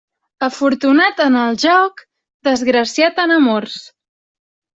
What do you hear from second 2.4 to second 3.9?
desgraciat en amors.